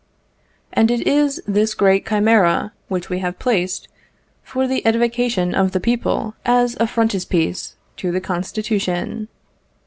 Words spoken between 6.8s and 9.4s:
frontispiece to the Constitution.